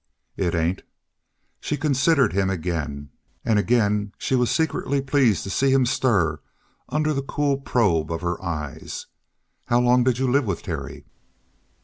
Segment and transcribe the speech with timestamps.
[0.35, 0.81] "It ain't."
[1.59, 3.11] She considered him again.
[3.45, 6.39] And again she was secretly pleased to see him stir
[6.89, 9.05] under the cool probe of her eyes.
[9.65, 11.05] "How long did you live with Terry?"